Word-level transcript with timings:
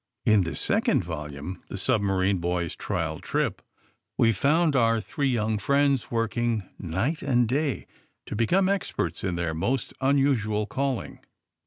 In 0.25 0.41
the 0.41 0.55
second 0.55 1.03
volume, 1.03 1.57
/^ 1.65 1.67
The 1.67 1.75
Submaeine 1.77 2.39
Boys' 2.41 2.75
Tkial 2.75 3.21
Trip, 3.21 3.61
''we 4.17 4.31
found 4.31 4.75
our 4.75 4.99
three 4.99 5.29
young 5.29 5.59
friends 5.59 6.09
working 6.09 6.67
night 6.79 7.21
and 7.21 7.47
day 7.47 7.85
to 8.25 8.35
become 8.35 8.67
experts 8.67 9.23
in 9.23 9.35
their 9.35 9.53
most 9.53 9.93
unusual 10.01 10.65
calling. 10.65 11.19